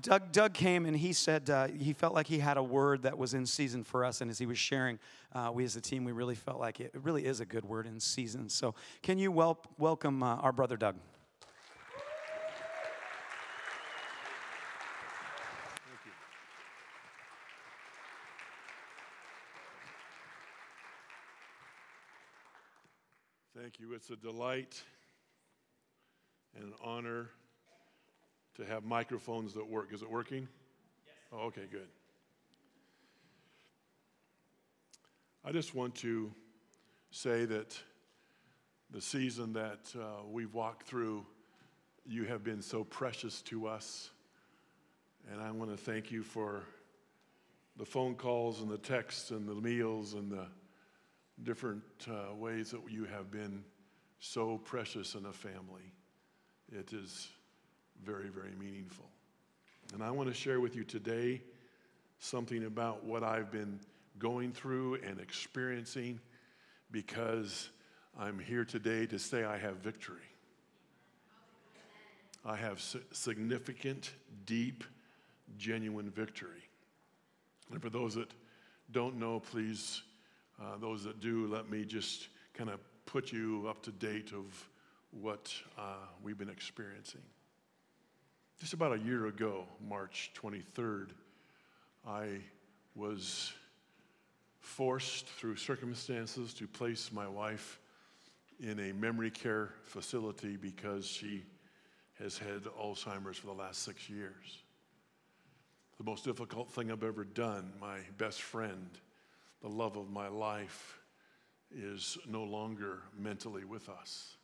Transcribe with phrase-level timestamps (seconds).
[0.00, 3.18] Doug, Doug came and he said uh, he felt like he had a word that
[3.18, 4.20] was in season for us.
[4.20, 4.98] And as he was sharing,
[5.34, 7.86] uh, we as a team, we really felt like it, really is a good word
[7.86, 8.48] in season.
[8.48, 10.96] So, can you wel- welcome uh, our brother Doug?
[23.56, 23.92] Thank you.
[23.92, 24.80] It's a delight
[26.54, 27.30] and an honor
[28.58, 29.92] to have microphones that work.
[29.92, 30.48] Is it working?
[31.06, 31.14] Yes.
[31.32, 31.88] Oh, okay, good.
[35.44, 36.32] I just want to
[37.10, 37.78] say that
[38.90, 41.24] the season that uh, we've walked through,
[42.04, 44.10] you have been so precious to us.
[45.30, 46.64] And I want to thank you for
[47.76, 50.46] the phone calls and the texts and the meals and the
[51.44, 53.62] different uh, ways that you have been
[54.18, 55.92] so precious in a family.
[56.72, 57.28] It is
[58.04, 59.06] very, very meaningful.
[59.94, 61.42] And I want to share with you today
[62.18, 63.80] something about what I've been
[64.18, 66.20] going through and experiencing
[66.90, 67.70] because
[68.18, 70.16] I'm here today to say I have victory.
[72.44, 72.82] I have
[73.12, 74.12] significant,
[74.46, 74.84] deep,
[75.56, 76.68] genuine victory.
[77.70, 78.30] And for those that
[78.90, 80.02] don't know, please
[80.60, 84.68] uh, those that do, let me just kind of put you up to date of
[85.10, 87.22] what uh, we've been experiencing.
[88.58, 91.10] Just about a year ago, March 23rd,
[92.04, 92.38] I
[92.96, 93.52] was
[94.58, 97.78] forced through circumstances to place my wife
[98.58, 101.44] in a memory care facility because she
[102.18, 104.64] has had Alzheimer's for the last six years.
[105.98, 108.90] The most difficult thing I've ever done, my best friend
[109.62, 110.98] the love of my life
[111.72, 114.36] is no longer mentally with us.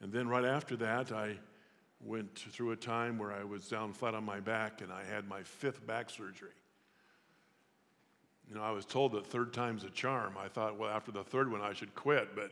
[0.00, 1.38] And then right after that, I
[2.00, 5.28] went through a time where I was down flat on my back and I had
[5.28, 6.50] my fifth back surgery.
[8.48, 10.34] You know, I was told that third time's a charm.
[10.38, 12.50] I thought, well, after the third one, I should quit, but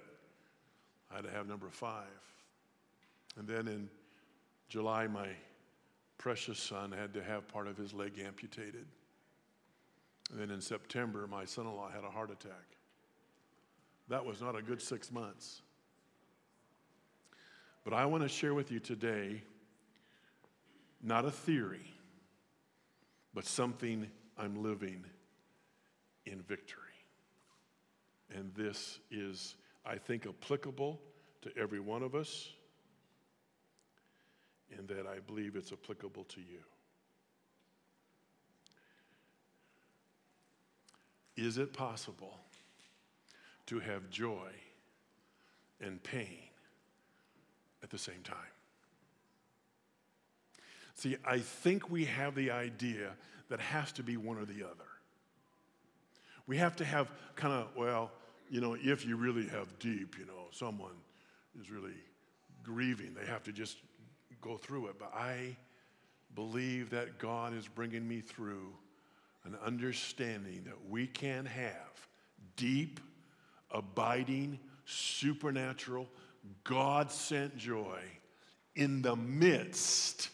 [1.10, 2.04] I had to have number five.
[3.38, 3.88] And then in
[4.68, 5.28] July, my
[6.18, 8.86] precious son had to have part of his leg amputated.
[10.30, 12.76] And then in September, my son in law had a heart attack.
[14.08, 15.62] That was not a good six months.
[17.86, 19.44] But I want to share with you today
[21.00, 21.94] not a theory,
[23.32, 25.04] but something I'm living
[26.24, 26.82] in victory.
[28.34, 29.54] And this is,
[29.84, 31.00] I think, applicable
[31.42, 32.48] to every one of us,
[34.76, 36.64] and that I believe it's applicable to you.
[41.36, 42.40] Is it possible
[43.66, 44.50] to have joy
[45.80, 46.48] and pain
[47.82, 48.36] at the same time?
[50.94, 53.10] See, I think we have the idea
[53.48, 54.88] that has to be one or the other.
[56.46, 58.10] We have to have kind of, well,
[58.50, 60.94] you know, if you really have deep, you know, someone
[61.60, 61.94] is really
[62.62, 63.76] grieving, they have to just
[64.40, 64.98] go through it.
[64.98, 65.56] But I
[66.34, 68.72] believe that God is bringing me through
[69.44, 72.08] an understanding that we can have
[72.56, 73.00] deep,
[73.70, 76.08] abiding, supernatural,
[76.64, 78.00] God sent joy
[78.74, 80.28] in the midst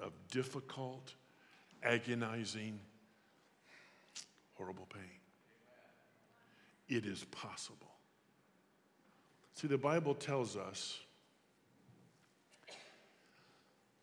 [0.00, 1.14] of difficult,
[1.82, 2.78] agonizing,
[4.54, 5.02] horrible pain.
[6.88, 7.90] It is possible.
[9.54, 10.98] See, the Bible tells us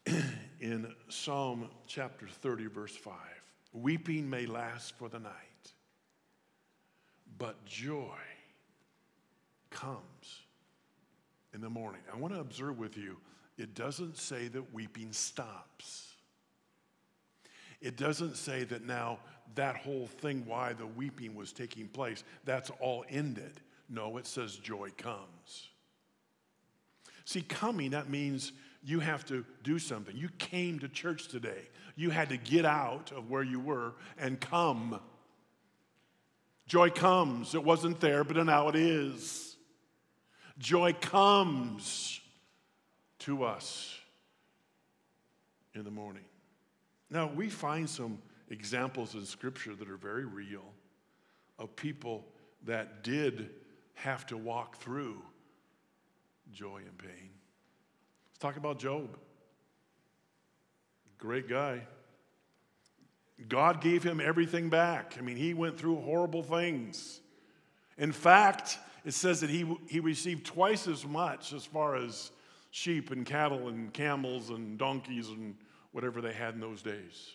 [0.59, 3.14] in Psalm chapter 30, verse 5
[3.74, 5.32] Weeping may last for the night,
[7.38, 8.18] but joy
[9.72, 10.44] comes
[11.54, 12.02] in the morning.
[12.14, 13.18] I want to observe with you,
[13.58, 16.14] it doesn't say that weeping stops.
[17.82, 19.20] It doesn't say that now
[19.56, 23.59] that whole thing, why the weeping was taking place, that's all ended.
[23.90, 25.70] No, it says joy comes.
[27.26, 28.53] See, coming, that means
[28.84, 30.16] you have to do something.
[30.16, 31.67] You came to church today.
[31.96, 35.00] You had to get out of where you were and come.
[36.67, 37.53] Joy comes.
[37.53, 39.51] It wasn't there, but now it is.
[40.61, 42.22] Joy comes
[43.19, 43.97] to us
[45.73, 46.23] in the morning.
[47.09, 48.19] Now, we find some
[48.49, 50.63] examples in Scripture that are very real
[51.58, 52.25] of people
[52.66, 53.49] that did
[53.96, 55.22] have to walk through
[56.53, 57.29] joy and pain
[58.29, 59.17] Let's talk about Job.
[61.17, 61.81] Great guy.
[63.47, 65.16] God gave him everything back.
[65.17, 67.22] I mean, he went through horrible things.
[67.97, 72.32] In fact, it says that he, he received twice as much as far as
[72.70, 75.56] sheep and cattle and camels and donkeys and
[75.92, 77.32] whatever they had in those days.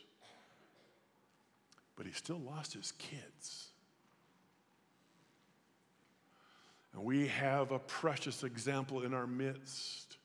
[1.97, 3.69] But he still lost his kids.
[6.95, 10.17] And we have a precious example in our midst.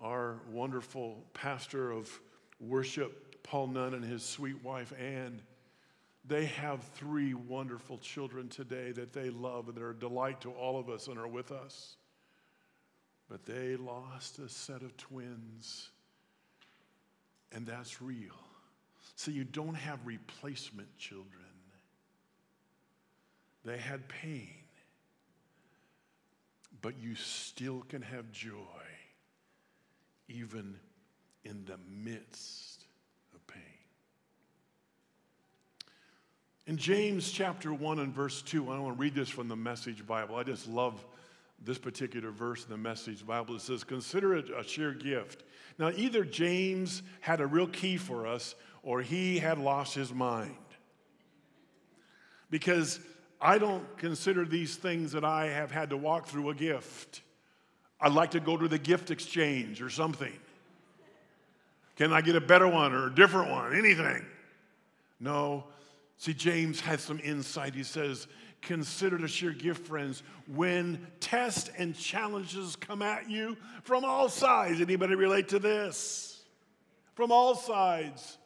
[0.00, 2.08] Our wonderful pastor of
[2.60, 5.42] worship, Paul Nunn, and his sweet wife, Ann.
[6.28, 10.78] They have three wonderful children today that they love and they're a delight to all
[10.78, 11.96] of us and are with us.
[13.30, 15.90] But they lost a set of twins,
[17.52, 18.36] and that's real.
[19.16, 21.26] So you don't have replacement children.
[23.64, 24.48] They had pain,
[26.82, 28.54] but you still can have joy
[30.28, 30.76] even
[31.44, 32.84] in the midst
[33.34, 33.62] of pain.
[36.68, 39.56] In James chapter 1 and verse 2, I don't want to read this from the
[39.56, 40.36] Message Bible.
[40.36, 41.02] I just love
[41.64, 43.56] this particular verse in the Message Bible.
[43.56, 45.44] It says, Consider it a sheer gift.
[45.78, 50.58] Now, either James had a real key for us or he had lost his mind.
[52.50, 53.00] Because
[53.40, 57.22] I don't consider these things that I have had to walk through a gift.
[57.98, 60.38] I'd like to go to the gift exchange or something.
[61.96, 63.74] Can I get a better one or a different one?
[63.74, 64.26] Anything.
[65.18, 65.64] No.
[66.18, 67.74] See, James has some insight.
[67.74, 68.26] He says,
[68.60, 74.80] Consider a sheer gift, friends, when tests and challenges come at you from all sides.
[74.80, 76.42] Anybody relate to this?
[77.14, 78.36] From all sides.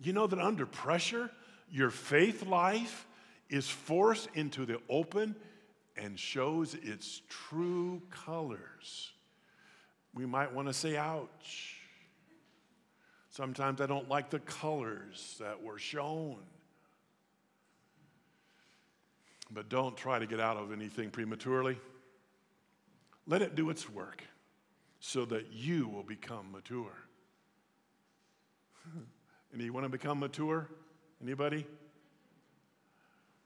[0.00, 1.30] You know that under pressure,
[1.70, 3.06] your faith life
[3.50, 5.36] is forced into the open
[5.96, 9.12] and shows its true colors.
[10.14, 11.76] We might want to say, ouch.
[13.28, 16.38] Sometimes I don't like the colors that were shown.
[19.54, 21.78] But don't try to get out of anything prematurely.
[23.26, 24.24] Let it do its work
[25.00, 26.96] so that you will become mature.
[29.52, 30.68] and you want to become mature?
[31.22, 31.66] Anybody?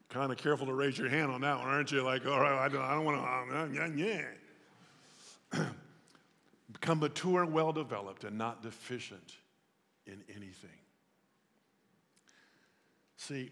[0.08, 2.02] Kind of careful to raise your hand on that one, aren't you?
[2.02, 4.22] Like, all right, I don't, I don't want to, yeah,
[5.52, 5.64] yeah.
[6.72, 9.36] become mature well developed and not deficient
[10.06, 10.70] in anything.
[13.16, 13.50] See,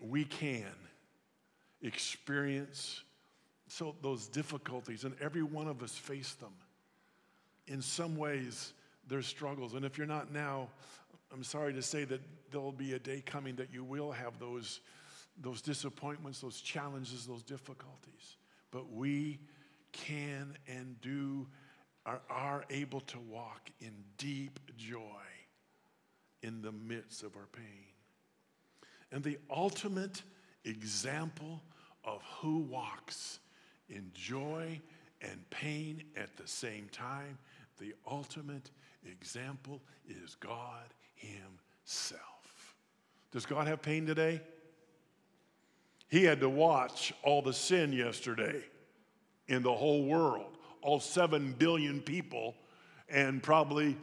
[0.00, 0.64] we can
[1.82, 3.02] experience
[3.68, 6.52] so those difficulties, and every one of us face them.
[7.66, 8.72] In some ways,
[9.06, 10.68] there's struggles, and if you're not now,
[11.32, 12.20] I'm sorry to say that
[12.50, 14.80] there'll be a day coming that you will have those,
[15.40, 18.36] those disappointments, those challenges, those difficulties.
[18.70, 19.38] But we
[19.92, 21.46] can and do
[22.06, 25.00] are, are able to walk in deep joy
[26.42, 27.64] in the midst of our pain.
[29.12, 30.22] And the ultimate
[30.64, 31.62] example
[32.04, 33.40] of who walks
[33.88, 34.80] in joy
[35.20, 37.38] and pain at the same time,
[37.78, 38.70] the ultimate
[39.10, 40.84] example is God
[41.14, 42.22] Himself.
[43.30, 44.40] Does God have pain today?
[46.08, 48.62] He had to watch all the sin yesterday
[49.48, 52.54] in the whole world, all seven billion people,
[53.08, 53.96] and probably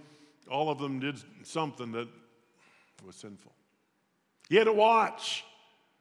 [0.50, 2.08] all of them did something that
[3.06, 3.52] was sinful.
[4.50, 5.44] He had to watch.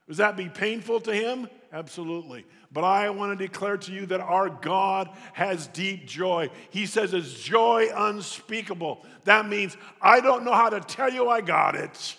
[0.06, 1.48] Does that be painful to him?
[1.72, 2.44] Absolutely.
[2.70, 6.50] But I want to declare to you that our God has deep joy.
[6.70, 9.04] He says it's joy unspeakable.
[9.24, 12.16] That means I don't know how to tell you I got it,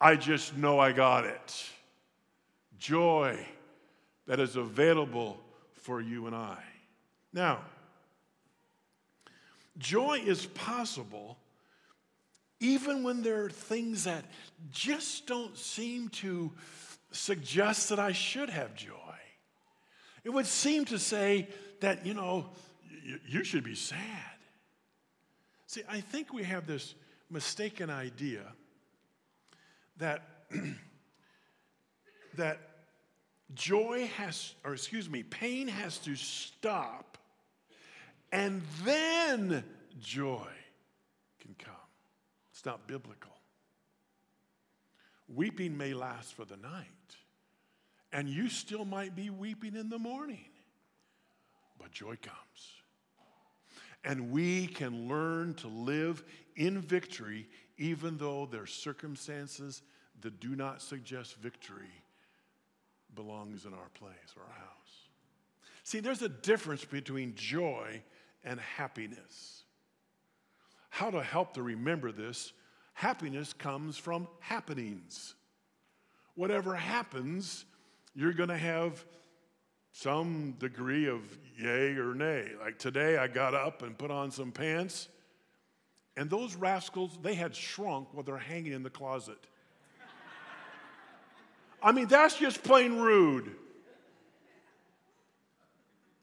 [0.00, 1.64] I just know I got it.
[2.78, 3.44] Joy
[4.26, 5.40] that is available
[5.74, 6.58] for you and I.
[7.32, 7.60] Now,
[9.78, 11.38] joy is possible
[12.60, 14.24] even when there are things that
[14.70, 16.52] just don't seem to
[17.10, 18.94] suggest that I should have joy.
[20.24, 21.48] It would seem to say
[21.80, 22.50] that, you know,
[23.26, 23.98] you should be sad.
[25.66, 26.94] See, I think we have this
[27.30, 28.42] mistaken idea
[29.98, 30.22] that,
[32.36, 32.60] that
[33.54, 37.18] joy has, or excuse me, pain has to stop
[38.32, 39.64] and then
[40.00, 40.46] joy
[41.40, 41.74] can come.
[42.52, 43.37] It's not biblical.
[45.28, 46.86] Weeping may last for the night,
[48.12, 50.48] and you still might be weeping in the morning,
[51.78, 52.72] but joy comes.
[54.04, 56.24] And we can learn to live
[56.56, 59.82] in victory even though there's circumstances
[60.20, 62.02] that do not suggest victory
[63.14, 65.08] belongs in our place or our house.
[65.84, 68.02] See, there's a difference between joy
[68.44, 69.64] and happiness.
[70.90, 72.52] How to help to remember this
[72.98, 75.36] Happiness comes from happenings.
[76.34, 77.64] Whatever happens,
[78.12, 79.04] you're going to have
[79.92, 81.20] some degree of
[81.56, 82.48] yay or nay.
[82.60, 85.06] Like today, I got up and put on some pants,
[86.16, 89.38] and those rascals, they had shrunk while they're hanging in the closet.
[91.80, 93.54] I mean, that's just plain rude.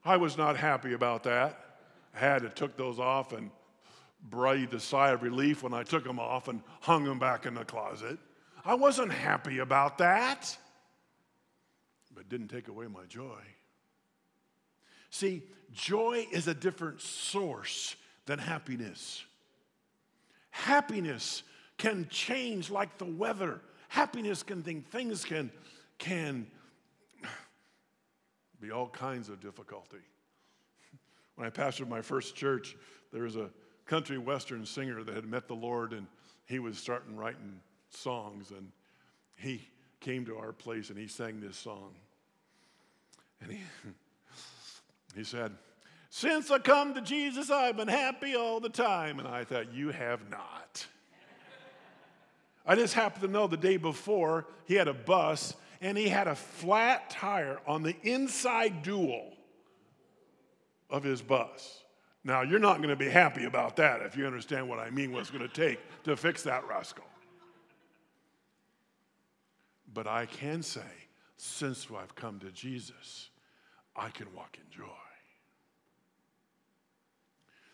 [0.04, 1.78] I was not happy about that.
[2.14, 3.50] I had to took those off and
[4.30, 7.54] breathed a sigh of relief when I took them off and hung them back in
[7.54, 8.18] the closet.
[8.64, 10.58] I wasn't happy about that,
[12.14, 13.40] but didn't take away my joy.
[15.12, 19.24] See, joy is a different source than happiness.
[20.50, 21.44] Happiness
[21.78, 23.62] can change like the weather.
[23.88, 25.52] Happiness can think things can
[25.98, 26.48] can
[28.60, 29.98] be all kinds of difficulty.
[31.36, 32.76] When I pastored my first church,
[33.12, 33.50] there was a
[33.86, 36.08] country western singer that had met the Lord and
[36.46, 38.72] he was starting writing songs and
[39.36, 39.68] he
[40.00, 41.94] came to our place and he sang this song.
[43.42, 43.60] And he
[45.16, 45.54] He said,
[46.10, 49.20] Since I come to Jesus, I've been happy all the time.
[49.20, 50.86] And I thought, You have not.
[52.68, 56.28] I just happened to know the day before he had a bus and he had
[56.28, 59.34] a flat tire on the inside dual
[60.90, 61.84] of his bus.
[62.26, 65.12] Now, you're not going to be happy about that if you understand what I mean,
[65.12, 67.06] what it's going to take to fix that rascal.
[69.94, 70.82] But I can say,
[71.38, 73.30] since I've come to Jesus,
[73.96, 74.90] I can walk in joy.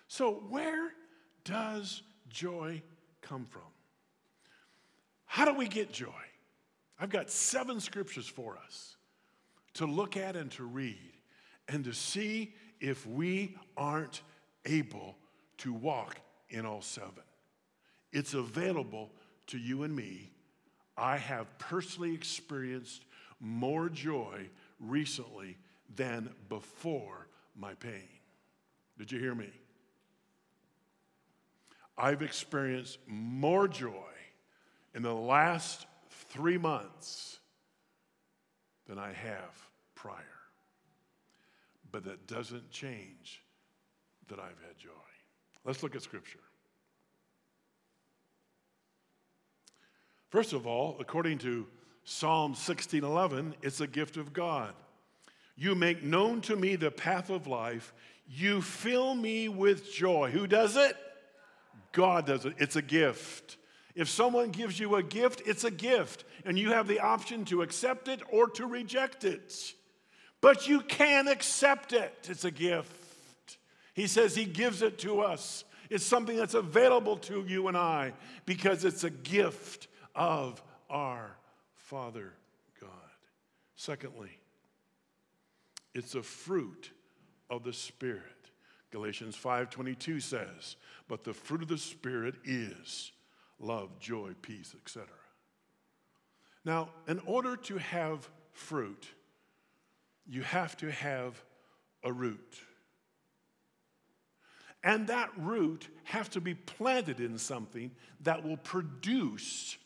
[0.10, 0.91] So, where
[1.46, 2.84] does joy
[3.22, 3.62] come from?
[5.27, 6.10] How do we get joy?
[7.00, 8.98] I've got seven scriptures for us
[9.75, 11.13] to look at and to read
[11.70, 14.22] and to see if we aren't
[14.65, 15.15] able
[15.59, 16.17] to walk
[16.49, 17.23] in all seven.
[18.11, 19.11] It's available
[19.47, 20.31] to you and me.
[20.97, 23.05] I have personally experienced
[23.39, 24.49] more joy
[24.79, 25.57] recently
[25.95, 28.07] than before my pain.
[28.97, 29.49] Did you hear me?
[31.97, 33.91] I've experienced more joy
[34.93, 37.39] in the last three months
[38.87, 40.15] than I have prior.
[41.91, 43.41] But that doesn't change
[44.31, 44.89] that I've had joy.
[45.65, 46.39] Let's look at Scripture.
[50.29, 51.67] First of all, according to
[52.05, 54.73] Psalm 16:11, it's a gift of God.
[55.55, 57.93] You make known to me the path of life.
[58.25, 60.31] You fill me with joy.
[60.31, 60.95] Who does it?
[61.91, 62.55] God does it.
[62.57, 63.57] It's a gift.
[63.93, 67.61] If someone gives you a gift, it's a gift, and you have the option to
[67.61, 69.73] accept it or to reject it.
[70.39, 73.00] But you can accept it, it's a gift.
[74.01, 75.63] He says He gives it to us.
[75.91, 78.13] It's something that's available to you and I
[78.48, 81.38] because it's a gift of our
[81.75, 82.34] Father
[82.79, 82.89] God.
[83.75, 84.39] Secondly,
[85.93, 86.89] it's a fruit
[87.48, 88.50] of the Spirit.
[88.89, 90.77] Galatians 5:22 says,
[91.08, 93.12] "But the fruit of the spirit is
[93.60, 95.15] love, joy, peace, etc."
[96.65, 99.13] Now, in order to have fruit,
[100.25, 101.46] you have to have
[102.03, 102.63] a root.
[104.83, 109.77] And that root has to be planted in something that will produce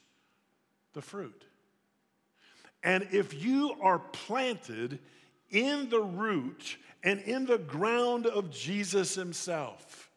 [0.94, 1.46] the fruit.
[2.84, 5.00] And if you are planted
[5.50, 10.10] in the root and in the ground of Jesus Himself.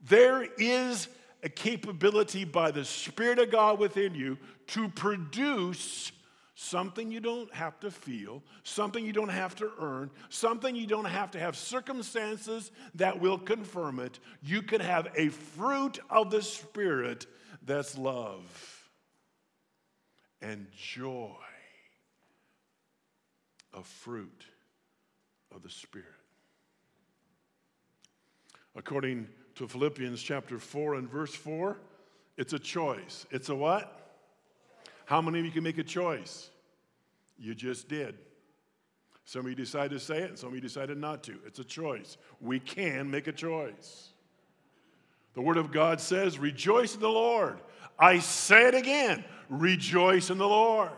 [0.00, 1.08] There is
[1.42, 6.12] a capability by the Spirit of God within you to produce
[6.54, 11.04] something you don't have to feel, something you don't have to earn, something you don't
[11.04, 14.18] have to have circumstances that will confirm it.
[14.42, 17.26] You can have a fruit of the Spirit
[17.64, 18.90] that's love
[20.40, 21.34] and joy,
[23.72, 24.44] a fruit
[25.54, 26.06] of the Spirit.
[28.76, 31.78] According to Philippians chapter 4 and verse 4,
[32.36, 33.26] it's a choice.
[33.30, 34.03] It's a what?
[35.04, 36.50] How many of you can make a choice?
[37.38, 38.16] You just did.
[39.24, 41.38] Some of you decided to say it, and some of you decided not to.
[41.46, 42.16] It's a choice.
[42.40, 44.10] We can make a choice.
[45.34, 47.58] The Word of God says, Rejoice in the Lord.
[47.98, 50.90] I say it again, rejoice in the Lord.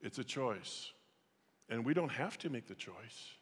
[0.00, 0.92] It's a choice.
[1.68, 3.32] And we don't have to make the choice.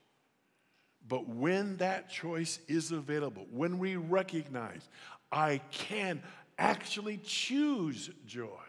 [1.09, 4.88] But when that choice is available, when we recognize
[5.30, 6.23] I can
[6.59, 8.65] actually choose joy,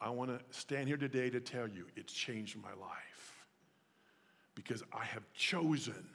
[0.00, 3.44] I want to stand here today to tell you it's changed my life.
[4.54, 6.08] Because I have chosen,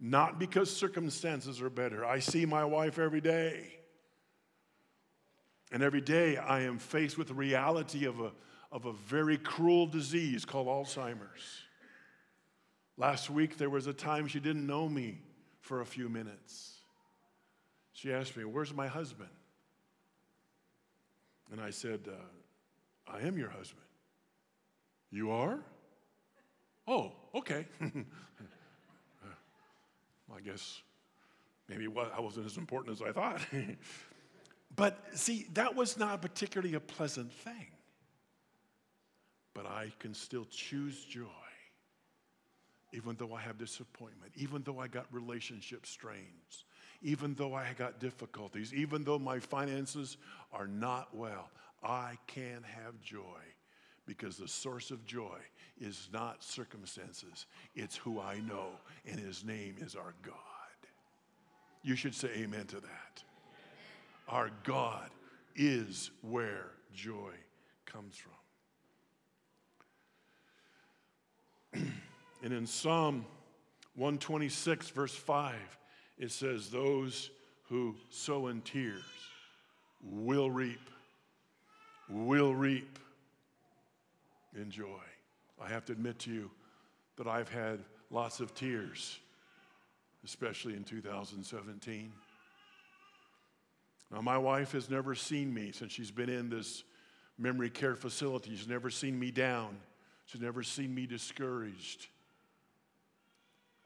[0.00, 2.04] not because circumstances are better.
[2.04, 3.78] I see my wife every day.
[5.72, 8.32] And every day I am faced with the reality of a
[8.72, 11.62] of a very cruel disease called Alzheimer's.
[12.96, 15.20] Last week, there was a time she didn't know me
[15.60, 16.74] for a few minutes.
[17.92, 19.30] She asked me, Where's my husband?
[21.52, 22.12] And I said, uh,
[23.10, 23.84] I am your husband.
[25.10, 25.60] You are?
[26.88, 27.66] Oh, okay.
[30.34, 30.82] I guess
[31.68, 33.40] maybe I wasn't as important as I thought.
[34.76, 37.68] but see, that was not particularly a pleasant thing.
[39.54, 41.24] But I can still choose joy,
[42.92, 46.64] even though I have disappointment, even though I got relationship strains,
[47.02, 50.16] even though I got difficulties, even though my finances
[50.52, 51.50] are not well.
[51.82, 53.22] I can have joy
[54.06, 55.38] because the source of joy
[55.80, 58.68] is not circumstances, it's who I know,
[59.04, 60.34] and his name is our God.
[61.82, 63.22] You should say amen to that.
[64.28, 65.10] Our God
[65.54, 67.32] is where joy
[67.84, 68.16] comes
[71.72, 71.82] from.
[72.42, 73.24] and in Psalm
[73.94, 75.54] 126, verse 5,
[76.18, 77.30] it says, Those
[77.68, 79.02] who sow in tears
[80.02, 80.90] will reap,
[82.08, 82.98] will reap
[84.56, 84.86] in joy.
[85.62, 86.50] I have to admit to you
[87.16, 87.80] that I've had
[88.10, 89.18] lots of tears,
[90.24, 92.12] especially in 2017.
[94.12, 96.84] Now, my wife has never seen me since she's been in this
[97.38, 98.54] memory care facility.
[98.54, 99.76] She's never seen me down,
[100.26, 102.06] she's never seen me discouraged.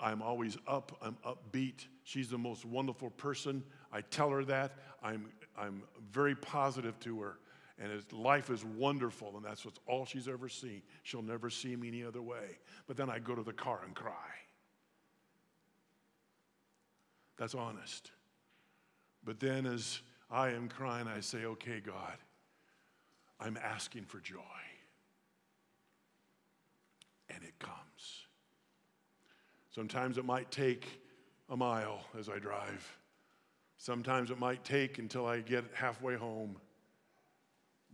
[0.00, 1.86] I'm always up, I'm upbeat.
[2.04, 3.62] She's the most wonderful person.
[3.92, 4.72] I tell her that.
[5.02, 5.26] I'm,
[5.58, 7.38] I'm very positive to her.
[7.78, 10.82] And life is wonderful, and that's what's all she's ever seen.
[11.02, 12.58] She'll never see me any other way.
[12.86, 14.12] But then I go to the car and cry.
[17.38, 18.10] That's honest.
[19.24, 22.16] But then as I am crying, I say, okay, God,
[23.40, 24.40] I'm asking for joy.
[27.30, 28.26] And it comes.
[29.70, 31.00] Sometimes it might take
[31.48, 32.96] a mile as I drive.
[33.76, 36.56] Sometimes it might take until I get halfway home.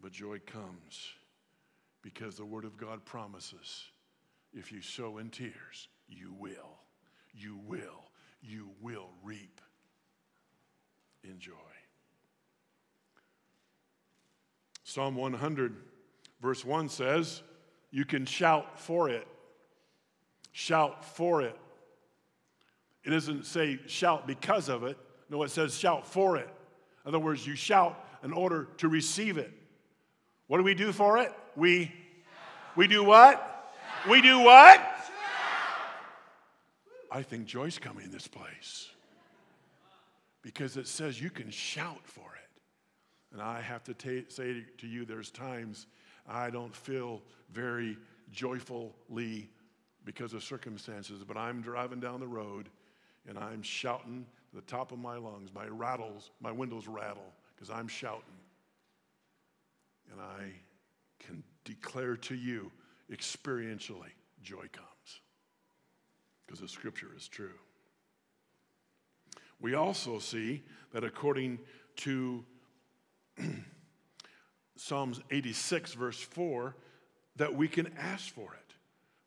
[0.03, 1.11] But joy comes
[2.03, 3.85] because the Word of God promises
[4.53, 6.79] if you sow in tears, you will,
[7.35, 8.11] you will,
[8.41, 9.61] you will reap
[11.25, 11.53] in joy.
[14.85, 15.77] Psalm 100,
[16.41, 17.43] verse 1 says,
[17.91, 19.27] You can shout for it.
[20.53, 21.59] Shout for it.
[23.07, 24.99] It doesn't say shout because of it.
[25.31, 26.49] No, it says shout for it.
[27.05, 29.53] In other words, you shout in order to receive it.
[30.49, 31.33] What do we do for it?
[31.55, 31.93] We
[32.75, 33.73] we do what?
[34.11, 34.85] We do what?
[37.13, 38.91] I think joy's coming in this place.
[40.43, 42.61] Because it says you can shout for it.
[43.33, 45.87] And I have to ta- say to you, there's times
[46.29, 47.97] I don't feel very
[48.33, 49.49] joyfully
[50.05, 52.69] because of circumstances, but I'm driving down the road
[53.29, 55.51] and I'm shouting the top of my lungs.
[55.55, 58.23] My rattles, my windows rattle because I'm shouting.
[60.13, 60.53] And I
[61.19, 62.71] can declare to you
[63.11, 64.13] experientially
[64.43, 65.21] joy comes
[66.47, 67.59] because the scripture is true.
[69.61, 70.63] We also see
[70.93, 71.59] that according
[71.97, 72.45] to
[74.77, 76.77] Psalms 86, verse 4,
[77.37, 78.75] that we can ask for it.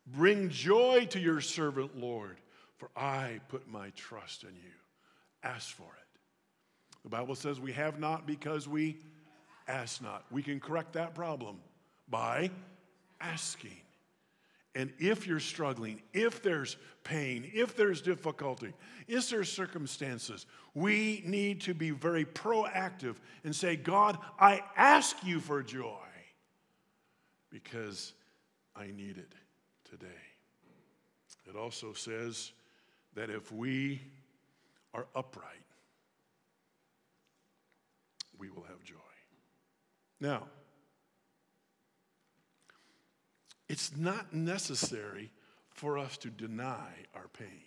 [0.06, 2.38] Bring joy to your servant, Lord,
[2.80, 4.72] for I put my trust in you.
[5.42, 6.18] Ask for it.
[7.02, 8.96] The Bible says we have not because we
[9.68, 10.24] ask not.
[10.30, 11.58] We can correct that problem
[12.08, 12.50] by
[13.20, 13.76] asking.
[14.74, 18.72] And if you're struggling, if there's pain, if there's difficulty,
[19.06, 25.38] if there's circumstances, we need to be very proactive and say, God, I ask you
[25.38, 25.98] for joy
[27.50, 28.14] because
[28.74, 29.34] I need it
[29.84, 30.06] today.
[31.46, 32.52] It also says
[33.14, 34.00] that if we
[34.94, 35.46] are upright,
[38.38, 38.96] we will have joy.
[40.20, 40.46] Now,
[43.68, 45.30] it's not necessary
[45.74, 47.62] for us to deny our pain.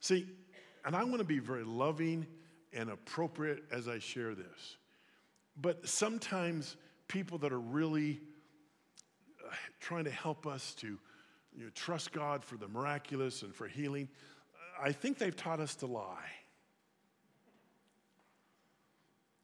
[0.00, 0.26] See,
[0.84, 2.26] and I want to be very loving
[2.72, 4.76] and appropriate as I share this.
[5.60, 6.76] But sometimes
[7.08, 8.20] people that are really
[9.46, 10.98] uh, trying to help us to
[11.56, 14.08] you trust God for the miraculous and for healing,
[14.82, 16.30] I think they've taught us to lie.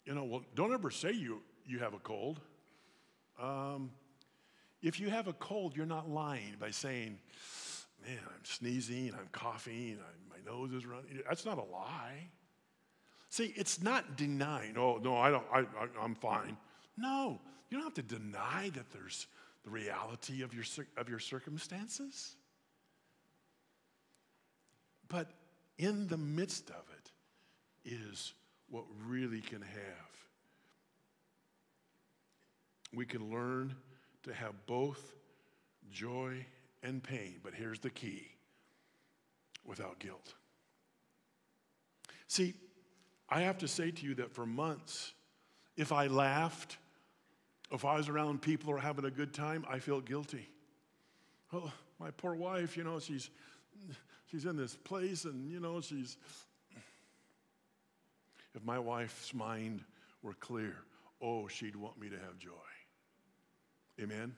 [0.05, 2.41] You know, well, don't ever say you, you have a cold.
[3.41, 3.91] Um,
[4.83, 7.19] if you have a cold, you're not lying by saying,
[8.07, 11.21] man, I'm sneezing, I'm coughing, I'm, my nose is running.
[11.29, 12.29] That's not a lie.
[13.29, 16.57] See, it's not denying, oh, no, I don't, I, I, I'm fine.
[16.97, 19.27] No, you don't have to deny that there's
[19.69, 20.65] the reality of your,
[20.97, 22.37] of your circumstances.
[25.09, 25.31] But
[25.79, 27.11] in the midst of it
[27.85, 28.33] is
[28.71, 30.11] what really can have.
[32.95, 33.75] We can learn
[34.23, 35.13] to have both
[35.91, 36.47] joy
[36.83, 38.29] and pain, but here's the key
[39.67, 40.35] without guilt.
[42.27, 42.55] See,
[43.29, 45.13] I have to say to you that for months,
[45.77, 46.79] if I laughed,
[47.71, 50.49] if I was around people who are having a good time, I feel guilty.
[51.53, 53.31] Oh, my poor wife, you know, she's
[54.31, 56.17] she's in this place and you know, she's
[58.55, 59.85] if my wife's mind
[60.23, 60.77] were clear,
[61.23, 62.51] oh, she'd want me to have joy.
[64.01, 64.35] Amen.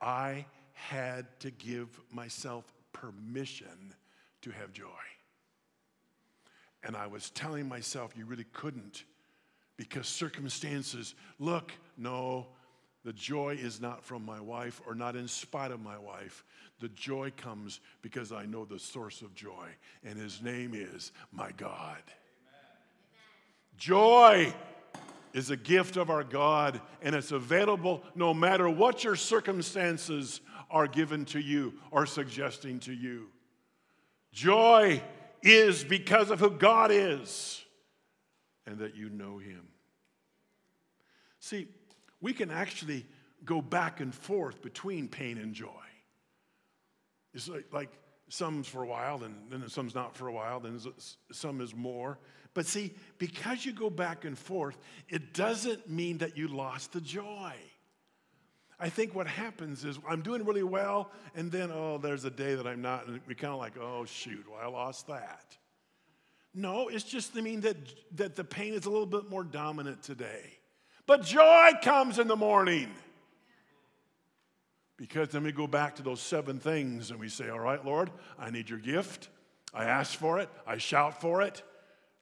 [0.00, 3.94] I had to give myself permission
[4.42, 4.86] to have joy.
[6.82, 9.04] And I was telling myself, you really couldn't
[9.76, 12.46] because circumstances, look, no,
[13.04, 16.44] the joy is not from my wife or not in spite of my wife.
[16.80, 19.68] The joy comes because I know the source of joy,
[20.04, 22.02] and his name is my God.
[22.02, 22.76] Amen.
[23.76, 24.54] Joy
[25.32, 30.86] is a gift of our God, and it's available no matter what your circumstances are
[30.86, 33.28] given to you or suggesting to you.
[34.32, 35.02] Joy
[35.42, 37.63] is because of who God is
[38.66, 39.68] and that you know Him.
[41.40, 41.68] See,
[42.20, 43.06] we can actually
[43.44, 45.68] go back and forth between pain and joy.
[47.34, 47.90] It's like, like
[48.28, 50.80] some's for a while, and then some's not for a while, then
[51.32, 52.18] some is more.
[52.54, 57.00] But see, because you go back and forth, it doesn't mean that you lost the
[57.00, 57.52] joy.
[58.78, 62.54] I think what happens is I'm doing really well, and then, oh, there's a day
[62.54, 65.56] that I'm not, and we kind of like, oh, shoot, well, I lost that.
[66.54, 67.76] No, it's just, I mean, that,
[68.16, 70.58] that the pain is a little bit more dominant today.
[71.06, 72.90] But joy comes in the morning.
[74.96, 78.10] Because then we go back to those seven things and we say, All right, Lord,
[78.38, 79.28] I need your gift.
[79.74, 80.48] I ask for it.
[80.66, 81.62] I shout for it.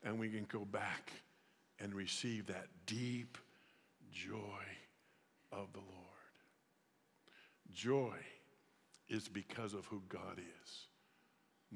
[0.03, 1.12] And we can go back
[1.79, 3.37] and receive that deep
[4.11, 4.64] joy
[5.53, 5.90] of the Lord.
[7.73, 8.16] Joy
[9.09, 10.87] is because of who God is,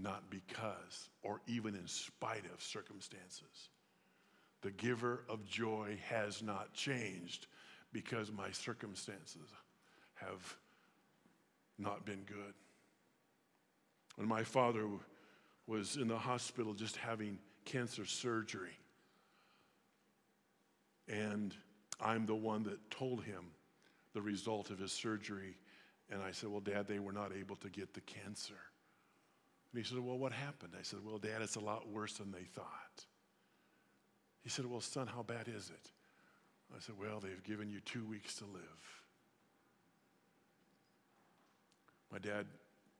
[0.00, 3.70] not because or even in spite of circumstances.
[4.62, 7.46] The giver of joy has not changed
[7.92, 9.48] because my circumstances
[10.14, 10.56] have
[11.78, 12.54] not been good.
[14.16, 14.86] When my father
[15.66, 18.78] was in the hospital just having cancer surgery,
[21.08, 21.54] and
[22.00, 23.44] I'm the one that told him
[24.14, 25.56] the result of his surgery
[26.10, 28.54] and I said, Well, Dad, they were not able to get the cancer.
[29.76, 30.72] And he said, Well, what happened?
[30.74, 33.04] I said, Well, Dad, it's a lot worse than they thought.
[34.42, 35.90] He said, Well, son, how bad is it?
[36.74, 39.02] I said, Well, they've given you two weeks to live.
[42.10, 42.46] My dad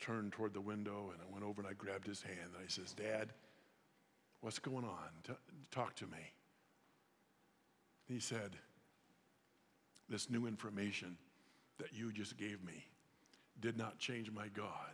[0.00, 2.68] turned toward the window and I went over and I grabbed his hand and I
[2.68, 3.30] says, Dad,
[4.42, 5.36] what's going on?
[5.70, 6.30] Talk to me.
[8.06, 8.50] He said,
[10.10, 11.16] This new information
[11.78, 12.84] that you just gave me
[13.62, 14.92] did not change my God.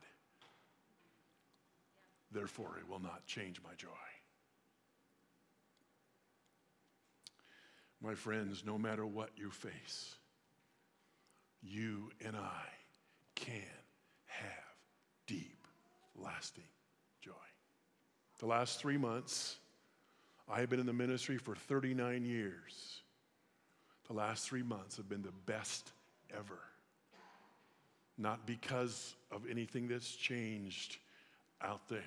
[2.32, 3.88] Therefore, it will not change my joy.
[8.00, 10.16] My friends, no matter what you face,
[11.62, 12.64] you and I
[13.34, 13.62] can
[14.26, 14.74] have
[15.26, 15.66] deep,
[16.16, 16.64] lasting
[17.20, 17.32] joy.
[18.40, 19.56] The last three months,
[20.48, 23.02] I have been in the ministry for 39 years.
[24.08, 25.92] The last three months have been the best
[26.36, 26.58] ever
[28.18, 30.98] not because of anything that's changed
[31.62, 32.02] out there,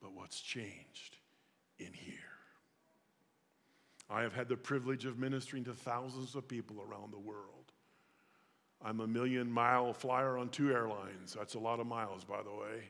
[0.00, 1.16] but what's changed
[1.78, 2.14] in here.
[4.10, 7.72] I have had the privilege of ministering to thousands of people around the world.
[8.82, 11.34] I'm a million mile flyer on two airlines.
[11.36, 12.88] That's a lot of miles, by the way.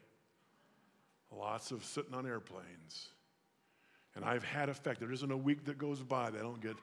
[1.37, 3.09] Lots of sitting on airplanes.
[4.15, 5.01] And I've had effect.
[5.01, 6.77] There isn't a week that goes by that I don't get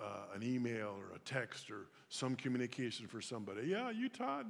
[0.00, 3.66] uh, an email or a text or some communication for somebody.
[3.66, 4.46] Yeah, you taught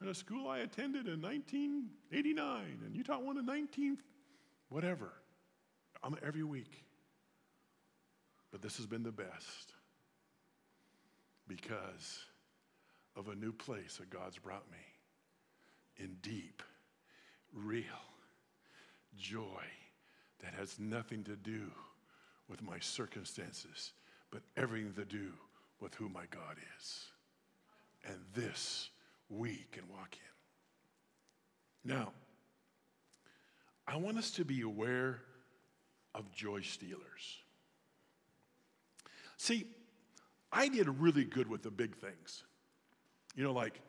[0.00, 3.98] at a school I attended in 1989, and you taught one in 19,
[4.68, 5.12] whatever.
[6.02, 6.84] I'm every week.
[8.50, 9.72] But this has been the best
[11.46, 12.20] because
[13.16, 14.78] of a new place that God's brought me
[15.96, 16.62] in deep,
[17.52, 17.82] real
[19.16, 19.64] joy
[20.42, 21.62] that has nothing to do
[22.48, 23.92] with my circumstances
[24.30, 25.32] but everything to do
[25.80, 27.06] with who my God is.
[28.06, 28.90] And this
[29.28, 30.16] we can walk
[31.84, 31.90] in.
[31.90, 32.12] Now,
[33.86, 35.20] I want us to be aware
[36.14, 37.38] of joy stealers.
[39.36, 39.66] See,
[40.52, 42.44] I did really good with the big things.
[43.34, 43.80] You know, like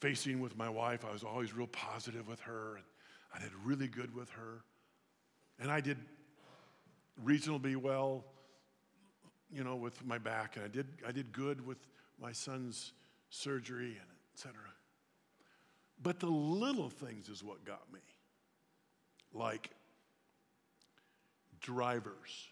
[0.00, 2.84] facing with my wife, I was always real positive with her, and
[3.34, 4.62] I did really good with her.
[5.58, 5.98] And I did
[7.22, 8.24] reasonably well,
[9.52, 11.78] you know, with my back, and I did, I did good with
[12.20, 12.92] my son's
[13.30, 14.60] surgery and et cetera.
[16.02, 18.00] But the little things is what got me.
[19.32, 19.70] Like
[21.60, 22.48] drivers.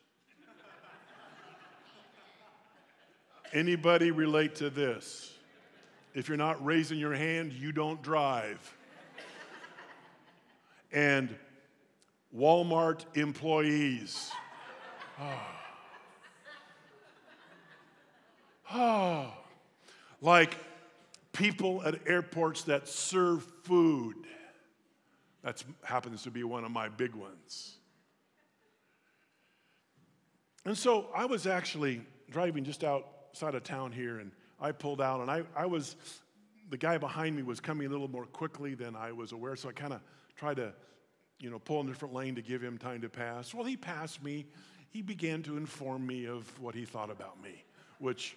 [3.53, 5.33] Anybody relate to this?
[6.14, 8.75] If you're not raising your hand, you don't drive.
[10.92, 11.35] And
[12.37, 14.31] Walmart employees.
[15.20, 15.40] Oh.
[18.75, 19.33] Oh.
[20.20, 20.57] Like
[21.37, 24.16] people at airports that serve food.
[25.42, 27.77] That happens to be one of my big ones.
[30.64, 35.20] And so I was actually driving just outside of town here, and I pulled out,
[35.20, 35.94] and I, I was,
[36.70, 39.68] the guy behind me was coming a little more quickly than I was aware, so
[39.68, 40.01] I kind of
[40.35, 40.72] tried to,
[41.38, 43.55] you know, pull in a different lane to give him time to pass.
[43.55, 44.46] Well, he passed me.
[44.90, 47.62] He began to inform me of what he thought about me,
[47.99, 48.37] which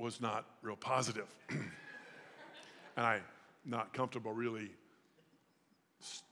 [0.00, 1.26] was not real positive.
[1.50, 3.22] and I'm
[3.64, 4.70] not comfortable really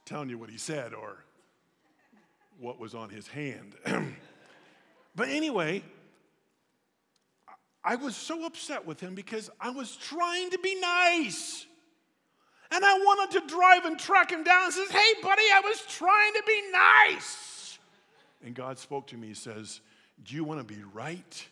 [0.05, 1.23] telling you what he said or
[2.59, 3.75] what was on his hand.
[5.15, 5.83] but anyway,
[7.83, 11.65] I was so upset with him because I was trying to be nice.
[12.71, 15.81] And I wanted to drive and track him down and says, Hey, buddy, I was
[15.87, 17.79] trying to be nice.
[18.43, 19.27] And God spoke to me.
[19.27, 19.81] He says,
[20.23, 21.47] Do you want to be right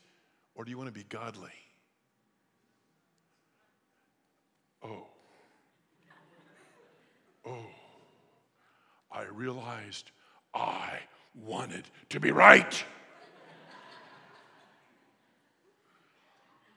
[0.55, 1.49] or do you want to be godly?
[4.83, 5.07] Oh.
[7.45, 7.65] Oh.
[9.11, 10.11] I realized
[10.53, 10.99] I
[11.33, 12.83] wanted to be right.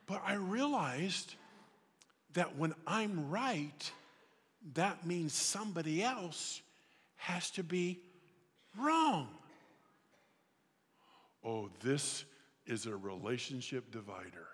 [0.06, 1.34] but I realized
[2.34, 3.92] that when I'm right,
[4.74, 6.62] that means somebody else
[7.16, 8.00] has to be
[8.78, 9.28] wrong.
[11.44, 12.24] Oh, this
[12.66, 14.48] is a relationship divider.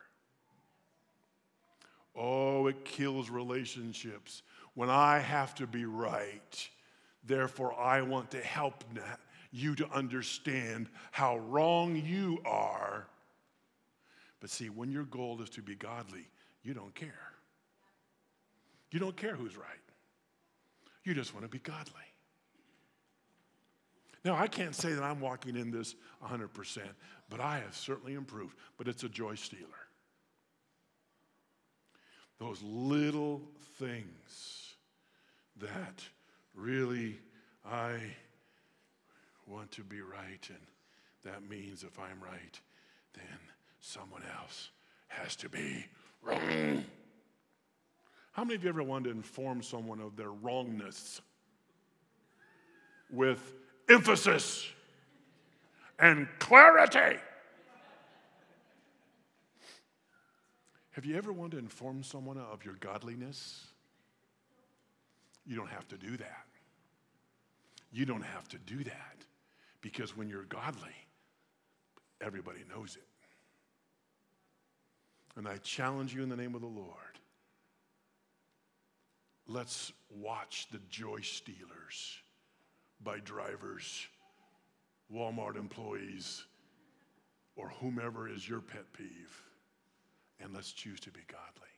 [2.16, 4.42] Oh, it kills relationships
[4.74, 6.68] when I have to be right.
[7.24, 8.84] Therefore, I want to help
[9.50, 13.06] you to understand how wrong you are.
[14.40, 16.26] But see, when your goal is to be godly,
[16.62, 17.32] you don't care.
[18.90, 19.66] You don't care who's right.
[21.04, 21.92] You just want to be godly.
[24.24, 26.78] Now, I can't say that I'm walking in this 100%,
[27.30, 28.56] but I have certainly improved.
[28.76, 29.85] But it's a joy stealer.
[32.38, 33.40] Those little
[33.78, 34.74] things
[35.58, 36.04] that
[36.54, 37.18] really
[37.64, 37.98] I
[39.46, 40.58] want to be right, and
[41.24, 42.60] that means if I'm right,
[43.14, 43.38] then
[43.80, 44.70] someone else
[45.08, 45.86] has to be
[46.22, 46.84] wrong.
[48.32, 51.22] How many of you ever wanted to inform someone of their wrongness
[53.10, 53.54] with
[53.88, 54.68] emphasis
[55.98, 57.18] and clarity?
[60.96, 63.66] Have you ever wanted to inform someone of your godliness?
[65.44, 66.46] You don't have to do that.
[67.92, 69.16] You don't have to do that
[69.82, 70.96] because when you're godly,
[72.22, 73.06] everybody knows it.
[75.36, 76.88] And I challenge you in the name of the Lord.
[79.46, 82.16] Let's watch the joy stealers
[83.04, 84.06] by drivers,
[85.14, 86.42] Walmart employees,
[87.54, 89.45] or whomever is your pet peeve
[90.40, 91.68] and let's choose to be godly.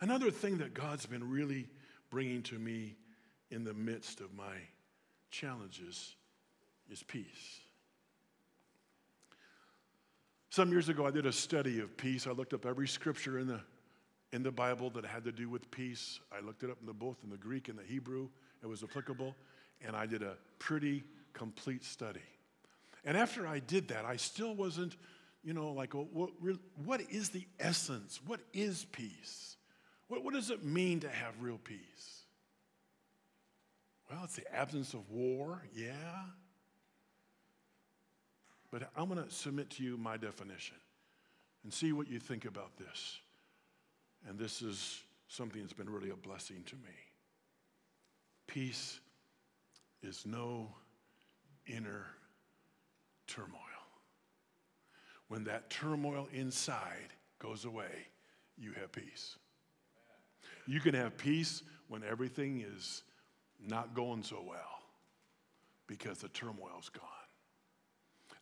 [0.00, 1.66] Another thing that God's been really
[2.10, 2.96] bringing to me
[3.50, 4.54] in the midst of my
[5.30, 6.14] challenges
[6.90, 7.60] is peace.
[10.50, 12.26] Some years ago, I did a study of peace.
[12.26, 13.60] I looked up every scripture in the,
[14.32, 16.18] in the Bible that had to do with peace.
[16.36, 18.28] I looked it up in the both in the Greek and the Hebrew.
[18.62, 19.36] It was applicable.
[19.86, 22.20] And I did a pretty complete study.
[23.04, 24.96] And after I did that, I still wasn't
[25.42, 26.30] you know, like, oh, what,
[26.84, 28.20] what is the essence?
[28.26, 29.56] What is peace?
[30.08, 32.24] What, what does it mean to have real peace?
[34.10, 36.24] Well, it's the absence of war, yeah.
[38.70, 40.76] But I'm going to submit to you my definition
[41.64, 43.18] and see what you think about this.
[44.28, 46.92] And this is something that's been really a blessing to me.
[48.46, 49.00] Peace
[50.02, 50.68] is no
[51.66, 52.06] inner
[53.26, 53.69] turmoil
[55.30, 58.08] when that turmoil inside goes away,
[58.58, 59.36] you have peace.
[60.66, 63.04] You can have peace when everything is
[63.64, 64.82] not going so well
[65.86, 67.04] because the turmoil's gone.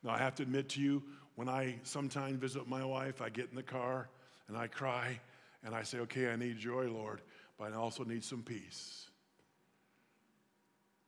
[0.02, 1.02] Now, I have to admit to you,
[1.34, 4.08] when I sometimes visit my wife, I get in the car
[4.48, 5.20] and I cry
[5.66, 7.20] and I say, Okay, I need joy, Lord,
[7.58, 9.08] but I also need some peace.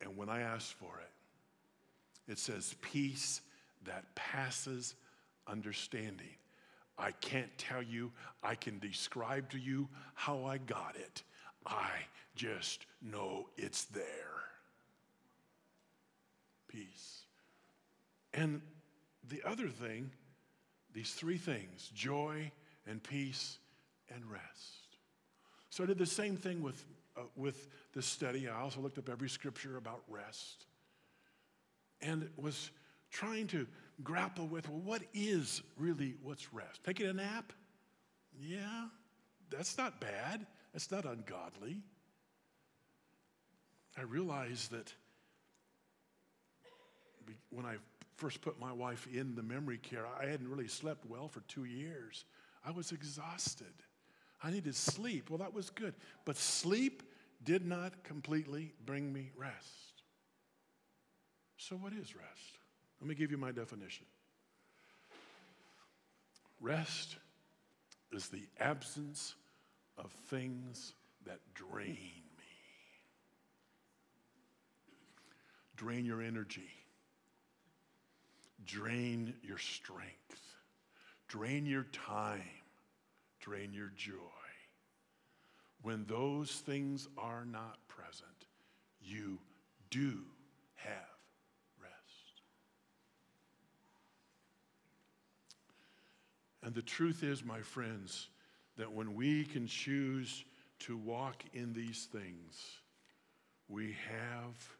[0.02, 3.40] And when I ask for it, it says, Peace
[3.86, 4.94] that passes
[5.50, 6.36] understanding.
[6.98, 11.22] I can't tell you, I can describe to you how I got it.
[11.66, 11.90] I
[12.34, 14.04] just know it's there.
[16.68, 17.22] Peace.
[18.34, 18.60] And
[19.28, 20.10] the other thing,
[20.92, 22.50] these three things joy
[22.86, 23.58] and peace
[24.14, 24.96] and rest.
[25.70, 26.84] So I did the same thing with,
[27.16, 28.48] uh, with the study.
[28.48, 30.66] I also looked up every scripture about rest
[32.02, 32.70] and was
[33.10, 33.66] trying to
[34.02, 36.82] grapple with well, what is really what's rest?
[36.84, 37.52] Taking a nap?
[38.38, 38.86] Yeah,
[39.50, 40.46] that's not bad.
[40.72, 41.82] That's not ungodly.
[43.98, 44.92] I realized that
[47.50, 47.76] when I
[48.16, 51.64] first put my wife in the memory care, I hadn't really slept well for two
[51.64, 52.24] years.
[52.64, 53.72] I was exhausted.
[54.42, 55.30] I needed sleep.
[55.30, 55.94] Well, that was good.
[56.24, 57.02] But sleep
[57.44, 60.02] did not completely bring me rest.
[61.56, 62.59] So, what is rest?
[63.00, 64.06] Let me give you my definition.
[66.60, 67.16] Rest
[68.12, 69.34] is the absence
[69.96, 70.92] of things
[71.24, 72.44] that drain me,
[75.76, 76.68] drain your energy,
[78.66, 80.56] drain your strength,
[81.28, 82.42] drain your time,
[83.40, 84.14] drain your joy.
[85.82, 88.46] When those things are not present,
[89.00, 89.38] you
[89.90, 90.20] do
[90.74, 90.92] have
[91.80, 92.42] rest.
[96.70, 98.28] And the truth is, my friends,
[98.76, 100.44] that when we can choose
[100.78, 102.78] to walk in these things,
[103.66, 104.76] we have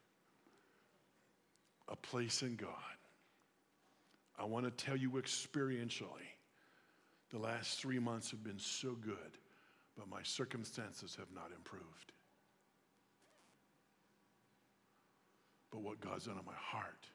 [1.89, 2.69] a place in God.
[4.39, 6.29] I want to tell you experientially,
[7.31, 9.39] the last three months have been so good,
[9.99, 12.13] but my circumstances have not improved.
[15.73, 17.09] But what God's done in my heart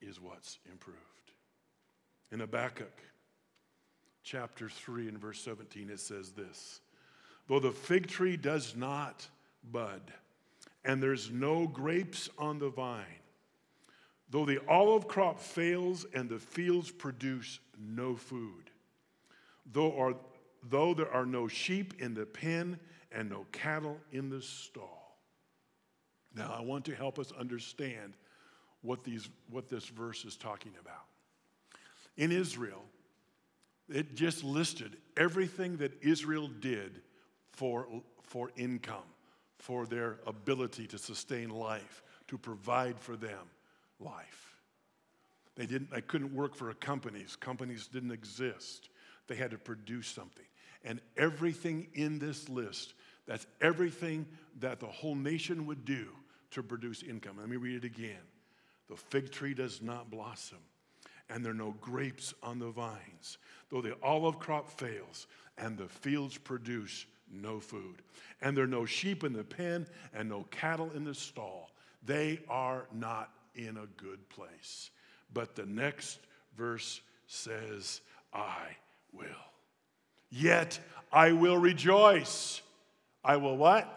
[0.00, 0.98] is what's improved.
[2.30, 3.02] In Habakkuk
[4.22, 6.80] chapter 3 and verse 17, it says this
[7.46, 9.26] Though the fig tree does not
[9.70, 10.02] bud,
[10.84, 13.04] and there's no grapes on the vine,
[14.30, 18.70] though the olive crop fails and the fields produce no food,
[19.72, 20.14] though, are,
[20.68, 22.78] though there are no sheep in the pen
[23.12, 25.16] and no cattle in the stall.
[26.34, 28.14] Now, I want to help us understand
[28.82, 31.04] what, these, what this verse is talking about.
[32.16, 32.84] In Israel,
[33.88, 37.00] it just listed everything that Israel did
[37.52, 37.86] for,
[38.22, 38.96] for income,
[39.58, 43.50] for their ability to sustain life, to provide for them
[44.00, 44.56] life.
[45.56, 48.90] They, didn't, they couldn't work for companies, companies didn't exist.
[49.26, 50.44] They had to produce something.
[50.84, 52.94] And everything in this list,
[53.26, 54.24] that's everything
[54.60, 56.06] that the whole nation would do
[56.52, 57.36] to produce income.
[57.38, 58.22] Let me read it again.
[58.88, 60.58] The fig tree does not blossom,
[61.30, 63.38] and there are no grapes on the vines,
[63.70, 65.26] though the olive crop fails,
[65.58, 68.02] and the fields produce no food.
[68.40, 71.70] And there are no sheep in the pen, and no cattle in the stall.
[72.04, 74.90] They are not in a good place.
[75.34, 76.20] But the next
[76.56, 78.00] verse says,
[78.32, 78.76] I
[79.12, 79.26] will.
[80.30, 80.78] Yet
[81.12, 82.62] I will rejoice.
[83.24, 83.94] I will what?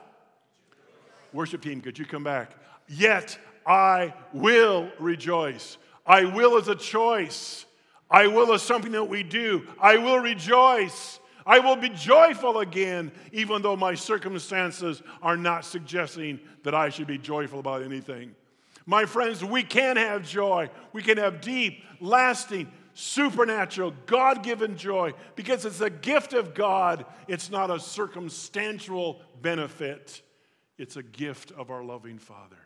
[1.33, 2.51] Worship team, could you come back?
[2.87, 5.77] Yet I will rejoice.
[6.05, 7.65] I will is a choice.
[8.09, 9.67] I will is something that we do.
[9.79, 11.19] I will rejoice.
[11.45, 17.07] I will be joyful again, even though my circumstances are not suggesting that I should
[17.07, 18.35] be joyful about anything.
[18.85, 20.69] My friends, we can have joy.
[20.93, 27.05] We can have deep, lasting, supernatural, God given joy because it's a gift of God.
[27.27, 30.21] It's not a circumstantial benefit,
[30.77, 32.57] it's a gift of our loving Father.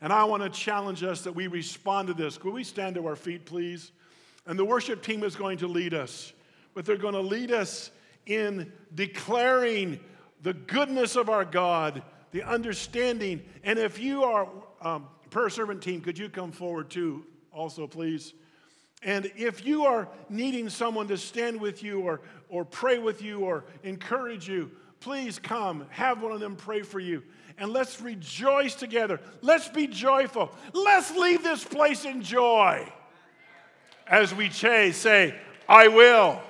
[0.00, 2.38] And I want to challenge us that we respond to this.
[2.38, 3.92] Could we stand to our feet, please?
[4.46, 6.32] And the worship team is going to lead us,
[6.74, 7.90] but they're going to lead us
[8.26, 9.98] in declaring
[10.42, 13.42] the goodness of our God, the understanding.
[13.64, 14.48] And if you are
[14.80, 18.34] um, prayer servant team, could you come forward too, also, please?
[19.02, 23.40] And if you are needing someone to stand with you or, or pray with you
[23.40, 24.70] or encourage you,
[25.00, 25.86] please come.
[25.90, 27.22] Have one of them pray for you.
[27.58, 29.20] And let's rejoice together.
[29.42, 30.54] Let's be joyful.
[30.72, 32.90] Let's leave this place in joy.
[34.06, 35.34] As we say,
[35.68, 36.40] I will.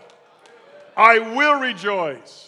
[0.96, 2.47] I will rejoice.